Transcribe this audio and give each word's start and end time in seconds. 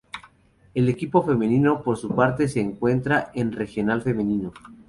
El 0.73 0.89
equipo 0.89 1.21
femenino, 1.21 1.83
por 1.83 1.95
su 1.95 2.09
parte, 2.15 2.47
se 2.47 2.59
encuentra 2.59 3.29
en 3.35 3.51
Regional 3.51 4.01
Femenino. 4.01 4.51